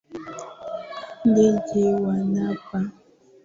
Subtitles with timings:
[1.29, 2.89] Ndege wanapaa.